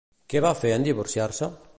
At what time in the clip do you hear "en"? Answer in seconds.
0.77-0.87